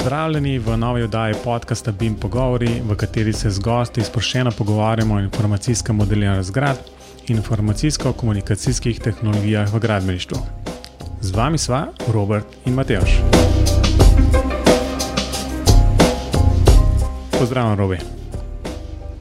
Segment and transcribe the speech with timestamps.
[0.00, 5.20] Pozdravljeni v novi oddaji podcasta BIM Pogovori, v kateri se z gosti sproščeno pogovarjamo o
[5.20, 6.78] informacijskem modeliranju zgrad
[7.28, 10.38] in informacijsko-komunikacijskih tehnologijah v gradbeništvu.
[11.20, 13.20] Z vami sva Robert in Mateoš.
[17.38, 17.98] Pozdravljen, Robi.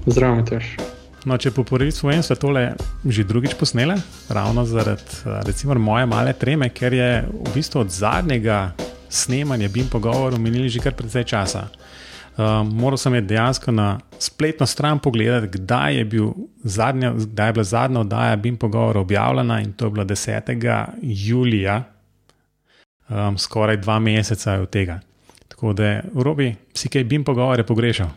[0.05, 0.77] Zdravo, Mateoš.
[1.25, 2.69] No, če po prvi svojem so tole
[3.03, 3.99] že drugič posnele,
[4.29, 5.03] ravno zaradi
[5.43, 8.69] recimo, moje male treme, ker je v bistvu od zadnjega
[9.09, 11.67] snemanja BIM pogovorov minili že kar precej časa.
[12.39, 16.27] Um, moral sem je dejansko na spletno stran pogledati, kdaj je, bil
[16.63, 20.85] zadnja, kdaj je bila zadnja oddaja BIM pogovora objavljena in to je bilo 10.
[21.01, 21.83] julija,
[23.09, 24.99] um, skoraj dva meseca od tega.
[25.47, 28.07] Tako da, Robi, si kaj BIM pogovore pogrešal?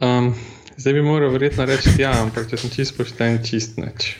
[0.00, 0.34] Um,
[0.80, 4.14] Zdaj bi moral verjetno reči, ja, ampak če sem čisto pošten, čist neč.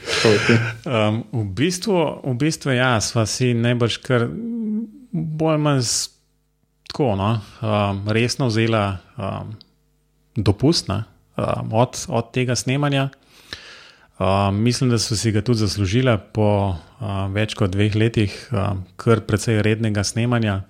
[0.84, 4.26] Um, v, bistvu, v bistvu, ja, sva si najbrž kar
[5.12, 5.84] bolj manj
[6.90, 7.30] tako, no,
[7.62, 9.54] um, resno vzela um,
[10.36, 11.02] dopust um,
[11.72, 13.08] od, od tega snemanja.
[14.20, 18.84] Um, mislim, da so si ga tudi zaslužila po um, več kot dveh letih, um,
[19.00, 20.60] kar precej rednega snemanja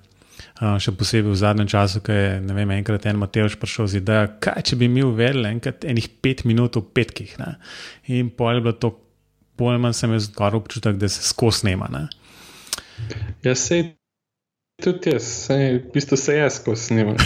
[0.60, 4.26] še posebej v zadnjem času, ko je ne vem, enkrat en Mateoš prišel z idejo,
[4.44, 7.32] kaj če bi mi uvedli enkrat enih pet minut v petkih.
[7.40, 7.54] Ne?
[8.12, 8.92] In pol je bilo to,
[9.60, 11.88] manj sem jaz zgor občutek, da se skozi snema.
[11.92, 12.04] Ne?
[13.44, 13.99] Ja, sej.
[14.80, 17.16] Tudi jaz, v bistvu se jaz skozi snimam.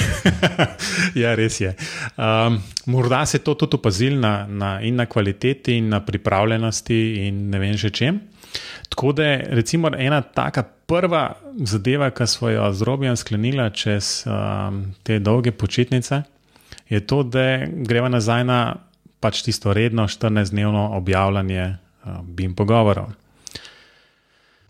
[1.23, 1.75] ja, res je.
[2.17, 7.49] Um, morda se to tudi opazil na, na, in na kvaliteti, in na pripravljenosti, in
[7.51, 8.21] ne vem še čem.
[8.89, 9.65] Tako da je
[9.99, 16.23] ena taka prva zadeva, ki smo jo z Robijem sklenili čez um, te dolge počitnice,
[16.89, 18.77] je to, da greva nazaj na
[19.21, 23.15] pač tisto redno 14-dnevno objavljanje um, BIM pogovorov.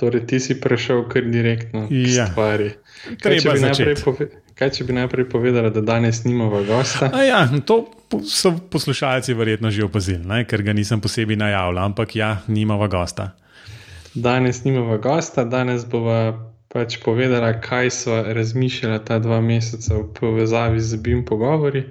[0.04, 2.26] Torej, ti si prešel kar direktno ja.
[2.28, 2.74] stvari.
[3.22, 3.84] Kaj če,
[4.52, 7.08] kaj, če bi najprej povedala, da danes nimamo gosta?
[7.24, 7.86] Ja, to
[8.28, 10.42] so poslušalci verjetno že opazili, ne?
[10.44, 13.32] ker ga nisem posebej najavljal, ampak ja, nimamo gosta.
[14.14, 16.36] Danes nimamo gosta, danes bova
[16.68, 21.86] pač povedala, kaj so razmišljala ta dva meseca v povezavi z BIM pogovori.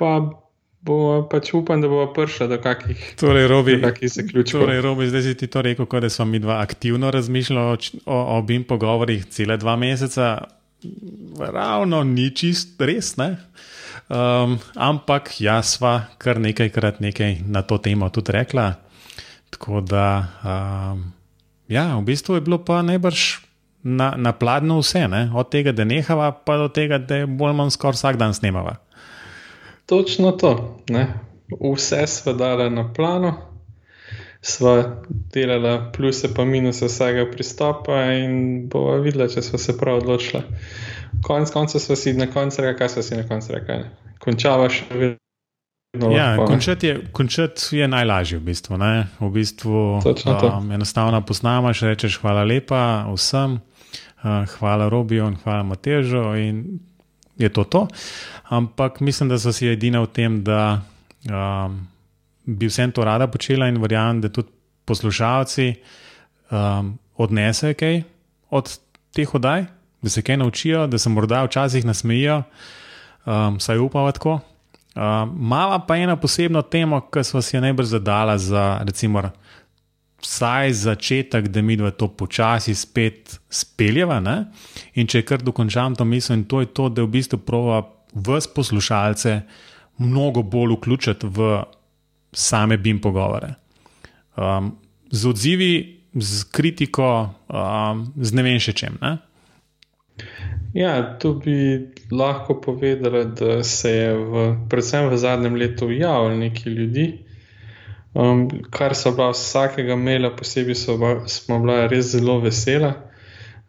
[0.00, 0.16] Pa
[0.80, 4.60] bomo pač upam, da bomo prišli do kakih torej, robi, zaključkov.
[4.60, 8.38] Torej, Robi, zdaj si ti to rekel, da smo mi dva aktivno razmišljali o, o,
[8.38, 10.38] o BIM pogovorih cele dva meseca.
[11.38, 13.36] Ravno ni čist res, ne?
[14.08, 18.72] Um, ampak jaz sva kar nekajkrat nekaj na to temo tudi rekla.
[19.50, 20.08] Tako da.
[20.44, 21.18] Um,
[21.68, 23.44] Ja, v bistvu je bilo pa najbrž
[23.84, 25.28] na, na pladnju vse, ne?
[25.36, 28.32] od tega, da nehava, pa do tega, da je bolj ali manj skoraj vsak dan
[28.34, 28.80] snemava.
[29.88, 30.80] Točno to.
[30.88, 31.06] Ne?
[31.74, 33.34] Vse smo dali na plano,
[34.40, 40.42] smo delali pluse in minuse vsega pristopa, in bomo videli, če smo se prav odločili.
[41.24, 43.84] Konec koncev smo si na koncu rekli, kaj smo si na koncu rekli.
[44.18, 45.16] Končava še vedno.
[45.98, 48.76] No, ja, končati je, končat je najlažje, v bistvu.
[48.76, 49.06] Ne?
[49.20, 56.26] V bistvu um, enostavno posnamaš, rečeš hvala lepa vsem, uh, hvala Robiju in hvala Matežu,
[56.36, 56.60] in
[57.38, 57.86] je to to.
[58.48, 60.80] Ampak mislim, da so si edina v tem, da
[61.30, 61.80] um,
[62.44, 64.48] bi vsem to rada počela in verjamem, da tudi
[64.88, 65.74] poslušalci
[66.50, 68.02] um, odnesejo kaj
[68.50, 68.70] od
[69.12, 69.66] teh oddaj,
[70.02, 72.42] da se kaj naučijo, da se morda včasih nasmejijo,
[73.26, 74.40] um, saj upamo tako.
[74.98, 79.22] Uh, mala pa ena posebna tema, ki smo si jo najbolj zadala za, recimo,
[80.22, 84.20] vsaj začetek, da mi dva to počasi spet speljeva.
[84.20, 84.44] Ne?
[84.98, 87.82] In če kar dokončam to misel, in to je to, da v bistvu prova
[88.14, 89.40] vse poslušalce
[89.98, 91.62] mnogo bolj vključiti v
[92.32, 93.54] same BIM pogovore.
[94.36, 94.76] Um,
[95.10, 95.72] z odzivi,
[96.14, 98.98] z kritiko, um, z ne vem še čem.
[99.02, 99.18] Ne?
[100.74, 106.72] Ja, tu bi lahko povedali, da se je v, predvsem v zadnjem letu javilo nekaj
[106.72, 107.06] ljudi,
[108.14, 110.76] um, kar so bila vsakega maila posebej,
[111.26, 113.07] smo bila res zelo vesela.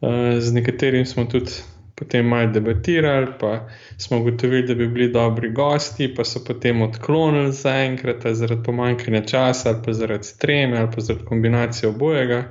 [0.02, 1.52] Uh, z nekaterim smo tudi
[2.00, 3.68] potem malo debatirali, pa
[3.98, 9.70] smo ugotovili, da bi bili dobri gosti, pa so potem odklonili zaenkrat zaradi pomankanja časa,
[9.70, 12.44] ali pa zaradi treme, ali pa zaradi kombinacije obojega.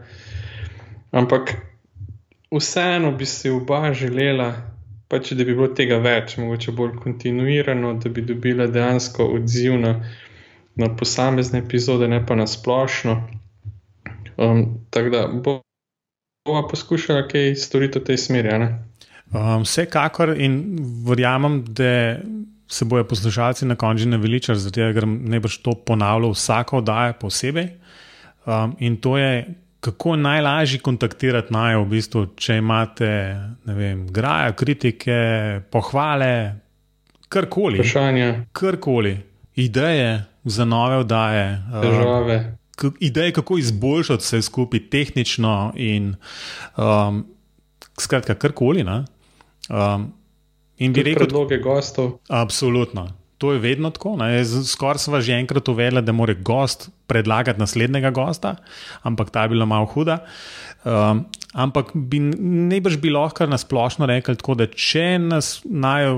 [1.10, 1.54] Ampak
[2.50, 4.52] vseeno bi si oba želela,
[5.08, 9.94] pač, da bi bilo tega več, mogoče bolj kontinuirano, da bi dobila dejansko odziv na,
[10.76, 13.16] na posamezne epizode, ne pa na splošno.
[14.36, 15.26] Um, tako da
[16.48, 18.56] bomo poskušali kaj storiti v tej smeri.
[19.28, 20.60] Um, vsekakor in
[21.06, 22.18] verjamem, da.
[22.68, 27.70] Se bojo poslušalci na koncu naveličali, zato ker ne boš to ponavljal, vsako oddaja posebej.
[28.44, 29.46] Um, in to je
[29.80, 33.08] kako najlažje kontaktirati naj, v bistvu, če imate
[33.64, 35.18] vem, graje, kritike,
[35.72, 36.32] pohvale,
[37.28, 37.80] karkoli.
[37.80, 38.28] Vprašanja.
[38.52, 39.16] Karkoli,
[39.56, 41.46] ideje za nove vdaje.
[41.82, 42.36] Težave.
[42.36, 42.57] Uh,
[43.00, 46.14] ideje, kako izboljšati vse skupaj, tehnično in
[46.76, 47.26] um,
[47.98, 48.84] skratka, karkoli.
[48.84, 50.12] Um,
[50.78, 52.18] in bi rekel: predloge gostov.
[52.28, 53.08] Absolutno.
[53.38, 54.16] To je vedno tako.
[54.66, 58.56] Skoraj smo že enkrat uvedli, da mora gost predlagati naslednjega gosta,
[59.02, 60.24] ampak ta je bila malo huda.
[60.88, 62.20] Um, ampak bi
[62.70, 66.14] najbrž bi lahko na splošno rekli tako, da če nas naj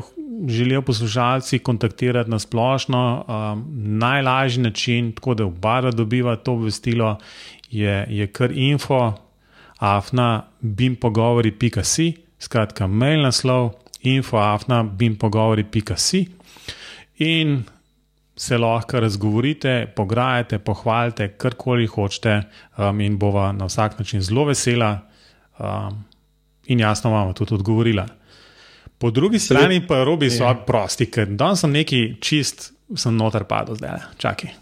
[0.46, 3.64] želijo poslušalci kontaktirati na splošno, um,
[3.98, 7.16] najlažji način, tako da oba dobiva to obvestilo,
[7.70, 9.12] je, je kar info,
[9.78, 13.72] afna, bimpogovori.si, skratka, mail naslov,
[14.02, 16.26] info, afna, bimpogovori.si
[17.18, 17.62] in
[18.40, 22.38] se lahko razgovorite, pograjate, pohvalite, karkoli hočete,
[22.78, 24.98] um, in bova na vsak način zelo vesela
[25.58, 25.98] um,
[26.66, 28.06] in jasno vam tudi odgovorila.
[28.98, 30.54] Po drugi strani pa robi so ja.
[30.54, 34.56] prosti, ker danes sem neki čist, sem noter padel zdaj, čakaj.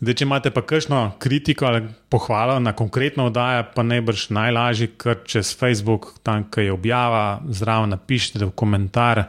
[0.00, 5.20] Da, če imate pa kakšno kritiko ali pohvalo na konkretno oddajo, pa najbrž najlažje, ker
[5.28, 9.26] čez Facebook, tam, ki je objava, zraven napišite v komentar.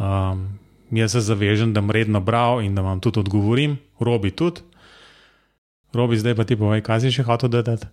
[0.00, 0.61] Um,
[1.00, 4.60] jaz se zavežem, da bom redno bral in da vam tudi odgovorim, robi tudi.
[5.92, 7.86] Robi, zdaj pa ti povej, kaj si še hotel dodati.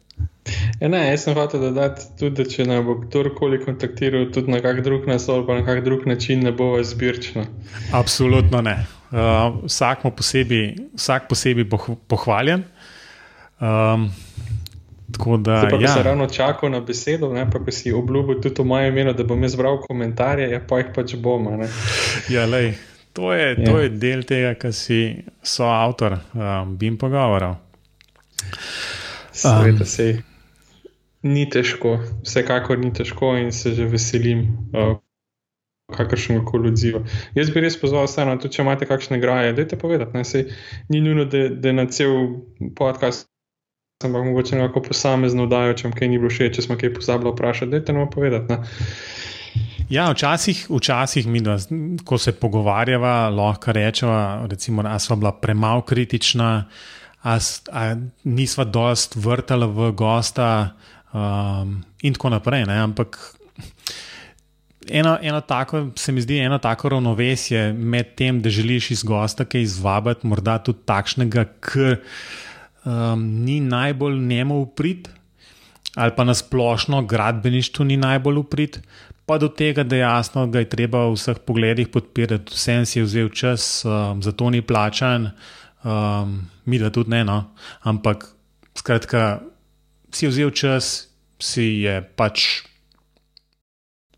[0.79, 4.61] Ja, ne, jaz sem hotel dodati tudi, da če nam bo kdorkoli kontaktiral, tudi na
[4.63, 7.43] kak drug naslov, pa na kak drug način, ne bo zbirčno.
[7.91, 8.77] Absolutno ne.
[9.11, 10.65] Uh, vsak, posebej,
[10.95, 11.67] vsak posebej
[12.07, 12.63] pohvaljen.
[13.59, 14.07] Um,
[15.11, 15.94] Tako da, Zdaj, pa, ja.
[15.94, 19.44] se ravno čakal na besedo, ne, pa si obljubil tudi v mojem imenu, da bom
[19.44, 21.47] jaz bral komentarje, ja, pa jih pač bom.
[22.33, 22.73] Ja, lej,
[23.13, 23.65] to, je, ja.
[23.65, 27.57] to je del tega, kar si soavtor um, Bim pogovarjal.
[29.31, 30.09] Seveda um, se
[31.23, 34.47] ni težko, vsekakor ni težko in se že veselim.
[34.73, 34.97] Uh,
[35.89, 37.00] Kakršen koli odziv.
[37.33, 40.13] Jaz bi res pozval, da če imate kakšne graje, dajte povedati.
[40.13, 40.44] Ne,
[40.94, 42.11] ni nujno, da, da na cel
[42.77, 43.25] podcast
[43.99, 47.33] ampak mogoče lahko posamezno vdajo, če vam kaj ni bilo všeč, če smo kaj pozabili
[47.33, 47.71] vprašati.
[47.73, 48.55] Dajte nam povedati.
[48.55, 48.85] Ne?
[49.91, 51.57] Ja, včasih, včasih mi, da,
[52.07, 56.63] ko se pogovarjava, lahko rečemo, da smo bila premalo kritična,
[57.25, 57.83] da
[58.23, 60.47] nismo dost vrtali v gosta
[61.11, 62.69] um, in tako naprej.
[62.71, 62.79] Ne?
[62.79, 63.19] Ampak
[64.87, 69.43] eno, eno tako, se mi zdi eno tako ravnovesje med tem, da želiš iz gosta
[69.43, 71.99] kaj izvabiti, morda tudi takšnega, kar
[72.85, 75.09] um, ni najbolj njemu uprit,
[75.95, 78.79] ali pa nasplošno gradbeništvo ni najbolj uprit,
[79.25, 83.05] pa do tega, da jasno, ga je treba v vseh pogledih podpirati, vsem si je
[83.05, 85.31] vzel čas, um, zato ni plačan,
[85.83, 87.43] um, mi da tudi ne, no.
[87.81, 88.25] ampak
[88.75, 89.41] skratka,
[90.11, 91.09] si je vzel čas,
[91.39, 92.69] si je pač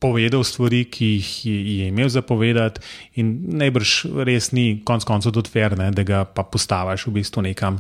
[0.02, 2.82] povedal stvari, ki jih je, imel zapovedati,
[3.22, 3.94] in najbrž
[4.26, 7.78] res ni konec koncev tudi fair, ne, da ga pa postaviš v bistvu nekam,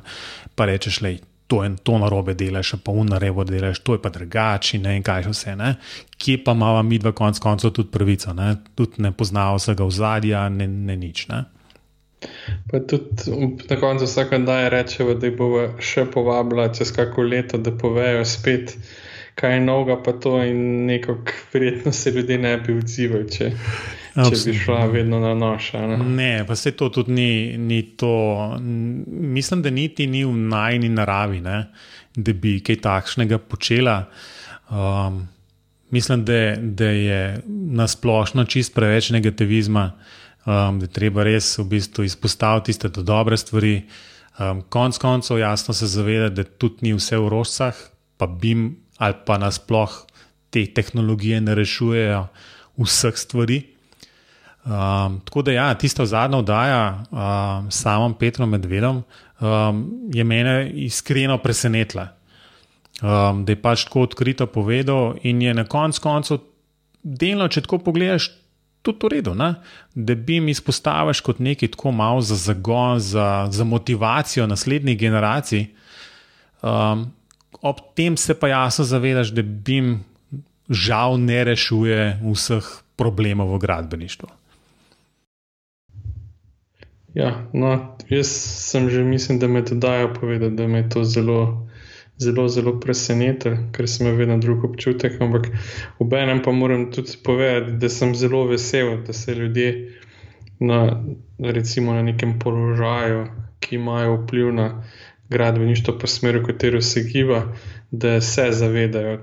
[0.55, 1.15] pa rečeš, da
[1.51, 5.25] to je to narobe delaš, pa unarevo delaš, to je pa drugače, ne in kaj
[5.25, 5.55] še vse.
[5.59, 5.73] Ne.
[6.15, 8.53] Kje pa imamo mi dva konec koncev tudi pravico, ne.
[8.75, 11.25] tudi ne poznamo vsega v zadju, ne, ne nič.
[11.27, 11.41] Ne.
[12.71, 13.35] Pa tudi
[13.67, 15.49] na koncu vsake dan rečemo, da jih bo
[15.81, 18.77] še povabila čez kako leto, da povejo spet
[19.41, 21.17] kaj novega, pa to in neko
[21.53, 23.49] verjetno se ljudje ne bi odzivali, če,
[24.13, 25.81] če bi šla vedno na noša.
[25.87, 25.97] Ne?
[25.97, 28.13] ne, pa se to tudi ni, ni to.
[28.61, 31.63] Mislim, da niti ni v najni naravi, ne?
[32.15, 34.03] da bi kaj takšnega počela.
[34.69, 35.23] Um,
[35.91, 37.21] mislim, da, da je
[37.81, 39.91] nasplošno čist preveč negativizma,
[40.45, 43.81] um, da je treba res v bistvu izpostaviti tiste dobre stvari.
[44.39, 47.75] Um, konc koncev, jasno se zavedati, da tudi ni vse v rožcah,
[48.17, 48.69] pa bi jim
[49.01, 49.91] ali pa nasploh
[50.53, 52.25] te tehnologije ne rešujejo
[52.77, 53.63] vseh stvari.
[54.61, 59.01] Um, tako da, ja, tista zadnja oddaja um, s samim Petrom Medvedom
[59.39, 59.79] um,
[60.13, 62.07] je mene iskreno presenetila.
[63.01, 66.43] Um, da je pač tako odkrito povedal, in je na koncu koncev
[67.01, 68.29] delno, če tako pogledaš,
[68.85, 69.55] tudi v redu, ne?
[69.95, 75.65] da bi mi izpostavil kot nekaj tako malo za zagon, za, za motivacijo naslednjih generacij.
[76.61, 77.09] Um,
[77.61, 79.99] ob tem se pa jasno zavedaš, da BIM
[80.69, 84.29] žal ne rešuje vseh problemov v gradbeništvu.
[87.13, 88.27] Ja, no, jaz
[88.71, 91.67] sem že mislim, da me to dajo povedati, da me to zelo,
[92.17, 95.19] zelo, zelo preseneča, ker sem imel vedno drug občutek.
[95.21, 95.49] Ampak
[95.99, 99.99] ob enem pa moram tudi povedati, da sem zelo vesel, da se ljudje
[100.59, 101.03] na,
[101.39, 103.25] recimo, na nekem položaju,
[103.59, 104.83] ki imajo vpliv na
[105.31, 107.43] gradbeništvo po smeru, v katero se giba,
[107.91, 109.19] da se zavedajo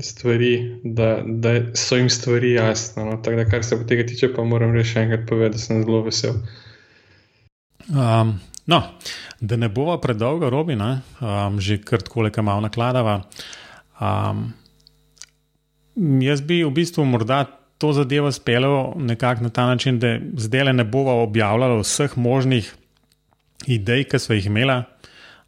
[0.00, 3.04] stvari, da, da so jim stvari jasne.
[3.04, 3.16] No?
[3.22, 6.34] Tako da, kar se tega tiče, pa moram reči enkrat povedati, da sem zelo vesel.
[7.88, 8.82] Um, no,
[9.40, 13.22] da ne bova predolga, robi, um, že kar tako le malo nakladava.
[14.00, 14.52] Um,
[16.22, 17.44] jaz bi v bistvu morda
[17.80, 22.74] to zadevo speljal nekako na ta način, da zdaj le ne bova objavljala vseh možnih
[23.66, 24.84] idej, ki so jih imela,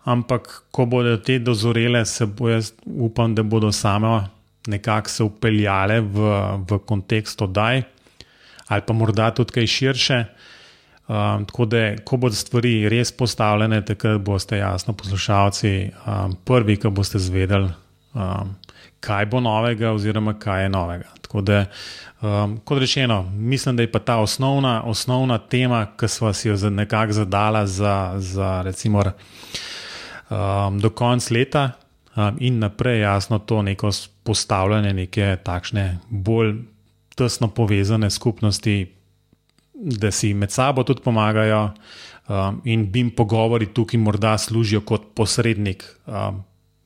[0.05, 4.21] ampak ko bodo te dozorele, se bo jaz upam, da bodo same
[4.67, 6.33] nekako se upeljale v,
[6.71, 7.83] v kontekst oddaj,
[8.69, 10.25] ali pa morda tudi kaj širše.
[11.13, 16.93] Um, tako da, ko bodo stvari res postavljene, takrat boste jasno poslušalci um, prvi, ki
[16.95, 17.73] boste zvedeli,
[18.15, 18.55] um,
[19.03, 21.11] kaj bo novega, oziroma kaj je novega.
[21.27, 21.65] Tako da,
[22.23, 26.71] um, kot rečeno, mislim, da je pa ta osnovna, osnovna tema, ki smo si jo
[26.71, 29.03] nekako zadala za, za recimo,
[30.33, 31.71] um, do konca leta
[32.17, 33.91] um, in naprej, jasno, to neko
[34.23, 36.55] postavljanje neke takšne bolj
[37.17, 38.87] tesno povezane skupnosti,
[39.75, 41.71] da si med sabo tudi pomagajo.
[42.29, 46.45] Um, in bi jim pogovori tukaj morda služijo kot posrednik um,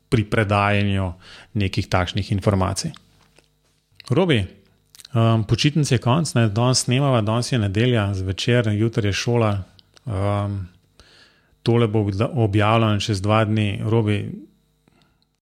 [0.09, 1.13] pri predajanju
[1.53, 2.91] nekih takšnih informacij.
[4.11, 4.39] Robi,
[5.13, 6.49] um, počitnice je konc, ne?
[6.49, 9.53] danes snemava, danes je nedelja, zvečer, jutri je šola.
[10.07, 10.57] Um,
[11.67, 12.05] tole bo
[12.47, 14.19] objavljeno čez dva dni, robi,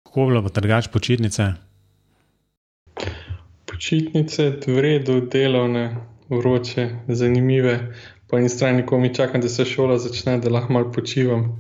[0.06, 1.48] kako bilo pa drugač počitnice?
[3.66, 5.88] Počitnice, v redu, delovne,
[6.30, 7.74] vroče, zanimive.
[8.30, 11.48] Po eni strani, ko mi čakam, da se šola začne, da lahko malo počivam.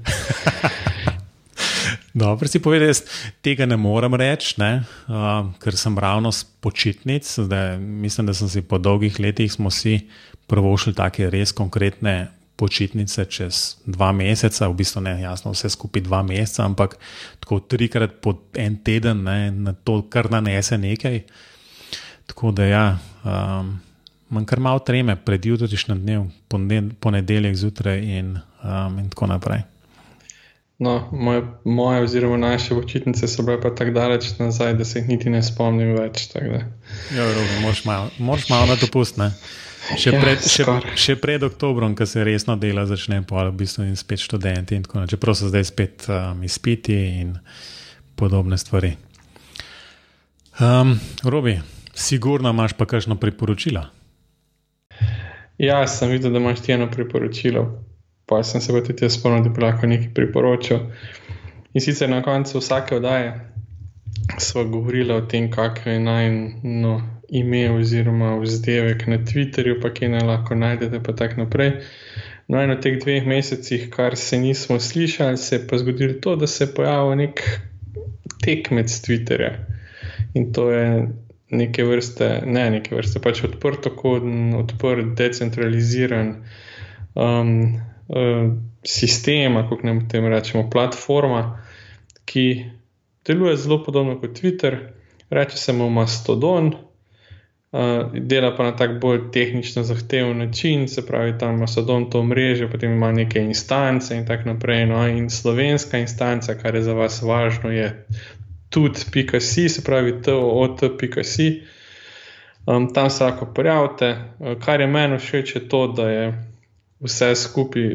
[2.14, 3.02] Dobro si povedal, jaz
[3.42, 4.84] tega ne morem reči, ne?
[5.10, 7.26] Uh, ker sem ravno s počitnic.
[7.26, 9.58] Zdaj, mislim, da sem si po dolgih letih
[10.46, 16.04] prvo šel take res konkretne počitnice čez dva meseca, v bistvu ne, jasno, vse skupaj
[16.06, 16.96] dva meseca, ampak
[17.42, 21.24] tako trikrat po en teden, ne, na to, kar nanese nekaj.
[22.26, 22.86] Tako da ja.
[23.24, 23.80] Um,
[24.34, 26.00] Manj kar malo treme pred jutrišnjim
[26.48, 29.60] dnem, ponedeljek zjutraj in, um, in tako naprej.
[30.78, 35.08] No, moje, moje, oziroma naše počitnice so bile pa tako daleč nazaj, da se jih
[35.08, 36.26] niti ne spomnim več.
[37.14, 37.28] Ja,
[37.62, 39.28] moraš malo, malo na to pustiti.
[39.84, 40.64] Še, ja, še,
[40.96, 44.78] še pred oktobrom, ko se resno dela, začne pa v bistvu in spet študenti.
[44.80, 47.34] In Čeprav so zdaj spet um, izpiti in
[48.16, 48.94] podobne stvari.
[50.62, 51.58] Um, Robi,
[51.92, 53.84] sigurno imaš pa kakšno priporočilo?
[55.60, 57.68] Ja, sem videl, da imaš ti eno priporočilo
[58.26, 60.78] pa sem se pa tudi jaz spomnil, da bi lahko nekaj priporočil.
[61.74, 63.50] In sicer na koncu vsake oddaje
[64.38, 66.94] smo govorili o tem, kakšno je najno
[67.28, 71.72] ime oziroma vzdevek na Twitterju, pa kje naj lahko najdete, pa tako naprej.
[72.48, 76.36] No, in v teh dveh mesecih, kar se nismo slišali, se je pa zgodilo to,
[76.36, 77.40] da se je pojavil nek
[78.44, 79.54] tekmec Twitterja.
[80.34, 81.08] In to je
[81.50, 86.34] neke vrste, ne neke vrste, pač odprto koden, odprt, decentraliziran.
[87.14, 87.80] Um,
[88.12, 88.52] uh,
[88.84, 91.62] sistema, kako ne tem rečemo, platforma,
[92.24, 92.64] ki
[93.26, 94.76] deluje zelo podobno kot Twitter,
[95.30, 96.72] reče se mu Mastodon,
[97.74, 102.70] uh, dela pa na tak bolj tehnično zahteven način, se pravi, tam Mastodon to mreže,
[102.70, 104.86] potem ima neke instance in tako naprej.
[104.86, 108.06] No, in slovenska instanca, kar je za vas važno, je
[108.70, 111.62] tudi.si, se pravi, to.si.
[112.66, 114.16] Um, tam se lahko prijavite.
[114.38, 116.28] Uh, kar je meni všeč, je to, da je
[117.00, 117.90] vse skupaj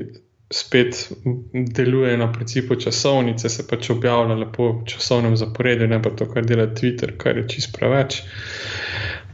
[0.52, 1.12] spet
[1.54, 6.46] deluje na principu časovnice, se pač objavlja lepo v časovnem zaporedju, ne pa to, kar
[6.46, 8.24] dela Twitter, kar je čist preveč.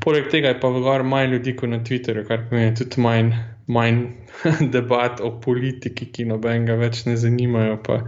[0.05, 3.31] Poleg tega je pa v gor manj ljudi kot na Twitterju, kar pomeni tudi manj,
[3.67, 4.03] manj
[4.75, 8.00] debat o politiki, ki nobenega več ne zanimajo, pa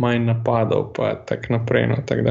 [0.00, 1.90] manj napadov, pa tako naprej.
[1.92, 2.24] No, tak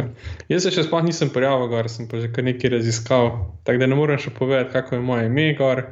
[0.50, 3.32] Jaz se še sploh nisem prijavil, gor sem pa že kar nekaj raziskal,
[3.64, 5.86] tako da ne morem še povedati, kako je moje ime gor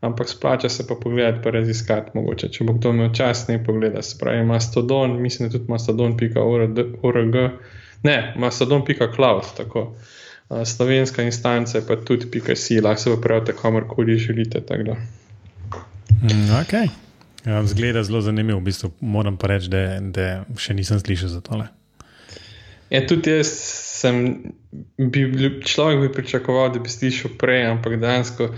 [0.00, 2.10] ampak splača se pa pogledati, pa raziskati.
[2.14, 4.02] Mogoče, če bo kdo imel čas, ne pogleda.
[4.02, 7.38] Se pravi, mastodon, mislim, da tudi mastodon.org,
[8.06, 9.88] ne, mastodon.cloud, tako.
[10.48, 14.62] Slovenska instanca je pa tudi pika si, lahko se upravite kamorkoli želite.
[16.22, 16.72] Mm, ok.
[17.46, 21.40] Ja, zgleda zelo zanimivo, v bistvu moram pa reči, da, da še nisem slišal za
[21.40, 21.68] tole.
[22.90, 23.52] Ja, tudi jaz
[23.98, 24.18] sem,
[24.96, 25.24] bi,
[25.64, 28.50] človek bi pričakoval, da bi slišal prej, ampak dejansko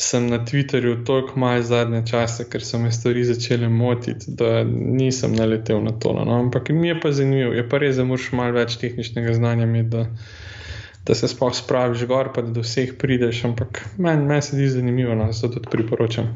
[0.00, 5.34] sem na Twitterju toliko malo zadnje čase, ker so me stvari začele motiti, da nisem
[5.36, 6.12] naletel na to.
[6.16, 6.38] No.
[6.40, 9.90] Ampak mi je pa zanimivo, je pa res, da moraš malo več tehničnega znanja imeti,
[9.92, 10.06] da,
[11.06, 13.44] da se sploh spraviš gor, pa da do vseh prideš.
[13.44, 16.34] Ampak meni men se zdi zanimivo, no, zato tudi priporočam.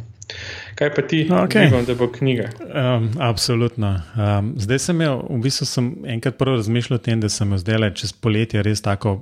[0.75, 1.71] Kaj pa ti, okay.
[1.71, 2.49] Vem, da bo knjiga?
[2.61, 4.01] Um, absolutno.
[4.17, 7.79] Um, zdaj sem imel, v bistvu sem enkrat prvo razmišljal o tem, da sem zdaj
[7.79, 9.19] le čez poletje res tako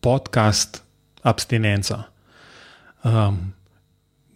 [0.00, 0.82] podcast
[1.22, 1.98] abstinenco.
[3.04, 3.52] Um,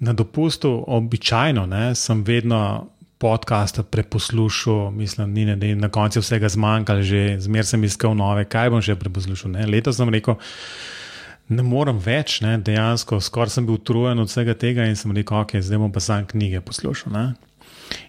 [0.02, 2.90] na dopustu, običajno, ne, sem vedno
[3.22, 8.16] podcaste preposlušal, mislim, ni, ne, da je na koncu vsega zmanjkalo, že zmeraj sem iskal
[8.18, 9.54] nove, kaj bom še preposlušal.
[9.70, 10.38] Letos sem rekel,
[11.54, 15.38] ne morem več, ne, dejansko, skoraj sem bil utrujen od vsega tega in sem rekel,
[15.44, 17.14] ok, zdaj bom pa sam knjige poslušal.
[17.14, 17.26] Ne.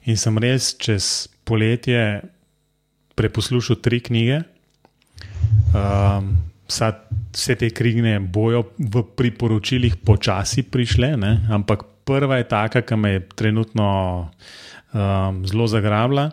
[0.09, 2.23] In sem res čez poletje
[3.19, 4.41] preposlušal tri knjige.
[5.73, 6.87] Um, Vsa,
[7.35, 11.33] vse te knjige bojo v priporočilih počasi prišle, ne?
[11.51, 13.87] ampak prva je taka, ki me je trenutno
[14.93, 16.31] um, zelo zagrabila.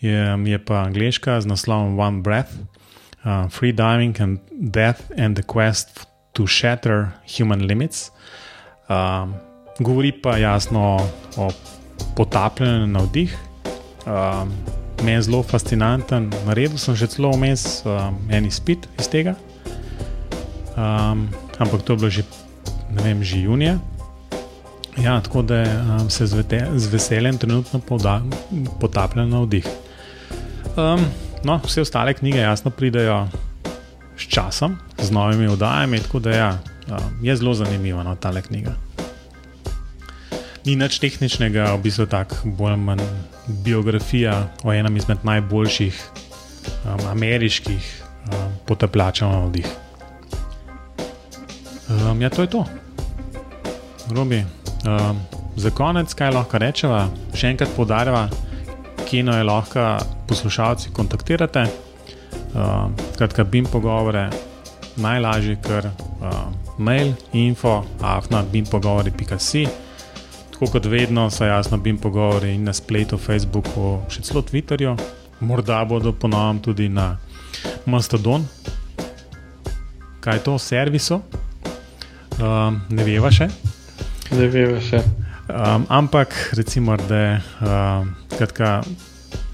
[0.00, 2.50] Je, je pa angliška z naslovom One Breath,
[3.24, 8.10] uh, Free Diving and Death and the Quest to Shatter Human Limits.
[8.88, 9.34] Um,
[9.78, 10.98] govori pa jasno
[11.36, 11.50] o
[12.16, 13.38] potapljanju na vdih.
[14.06, 14.52] Um,
[15.02, 19.34] Meni je zelo fascinanten, naredil sem že celo vmes um, en izpit iz tega.
[20.78, 21.26] Um,
[21.58, 22.22] ampak to je bilo že,
[22.94, 23.82] ne vem, že junija.
[24.98, 27.80] Ja, tako da um, se z, vete, z veseljem trenutno
[28.80, 29.66] potapljam na vdih.
[30.76, 31.00] Um,
[31.44, 33.28] no, vse ostale knjige jasno pridejo
[34.16, 36.58] s časom, z novimi oddajami, tako da ja,
[36.88, 38.74] um, je zelo zanimiva no, ta knjiga.
[40.64, 43.02] Ni nič tehničnega, v bistvu tako bolj ali manj
[43.64, 46.02] biografija o enem izmed najboljših
[46.84, 49.66] um, ameriških um, potapljačev na vdih.
[51.88, 52.64] Um, ja, to je to.
[54.10, 54.61] Robi.
[54.82, 55.20] Um,
[55.56, 57.04] za konec, kaj lahko rečemo,
[57.38, 58.26] še enkrat podarjava,
[59.06, 59.84] kje je lahko
[60.26, 61.66] poslušalci kontaktirate.
[62.54, 64.26] Um, kratka, bim pogovore,
[64.96, 69.66] najlažje, ker um, mail, info, afna, bim pogovori.si.
[70.52, 74.96] Tako kot vedno, so jasno bim pogovori in na spletu, Facebooku, še celo Twitterju,
[75.40, 77.16] morda bodo ponovno tudi na
[77.86, 78.46] Mastodon.
[80.22, 81.22] Kaj je to, serviso?
[82.38, 83.50] Um, ne veva še.
[84.32, 85.02] Ne vem, še.
[85.52, 88.14] Um, ampak, recimo, da je um,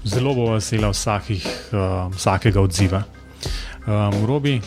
[0.07, 3.03] zelo bo vesela vsakih, um, vsakega odziva.
[3.87, 4.59] Um, Robi,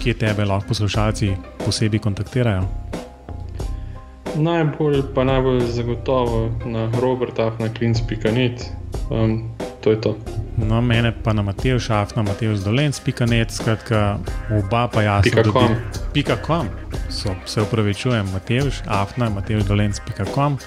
[0.00, 2.64] kje tebe lahko poslušalci posebej kontaktirajo?
[4.40, 8.70] Najbolj, pa najbolj zagotovo na Robertah, na klinc.net.
[9.10, 9.50] Um,
[9.82, 10.39] to je to.
[10.60, 14.18] No, mene pa na Matej Šaf, na Matej Zdolens.net, skratka,
[14.52, 15.30] oba pa jasno.
[15.30, 15.76] Pika kom.
[16.12, 16.68] Pika kom.
[17.08, 20.58] So, se upravičujem, Matej, afna, Matej Zdolens.com.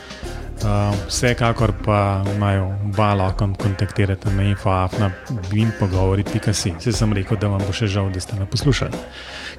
[0.63, 5.12] Uh, vsekakor pa imajo oba lahko kontaktirati na infoafna
[5.53, 6.73] in pogovori.si.
[6.79, 9.01] Se sem rekel, da vam bo še žal, da ste me poslušali,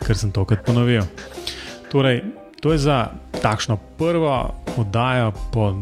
[0.01, 1.05] ker sem tokrat ponovil.
[1.92, 2.25] Torej,
[2.61, 5.75] to je za takšno prvo oddajo po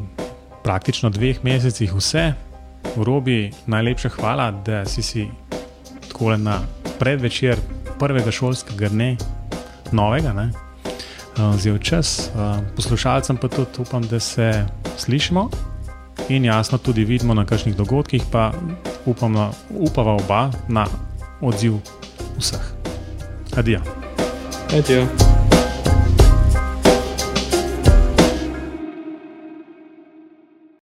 [0.63, 2.33] praktično dveh mesecih vse.
[2.97, 5.29] Robi najlepša hvala, da si si
[6.09, 6.61] tako na
[6.99, 7.59] predvečer
[7.99, 9.17] prvega šolskega dne,
[9.93, 10.51] novega, ne,
[11.57, 12.31] vzel čas.
[12.77, 14.67] Poslušalcem pa tudi upam, da se
[14.97, 15.51] slišimo
[16.29, 18.53] in jasno tudi vidimo na kakšnih dogodkih, pa
[19.07, 20.87] upam, upava oba na
[21.41, 21.81] odziv
[22.39, 22.63] vseh.
[23.57, 23.81] Adijo.
[24.79, 25.32] Adijo.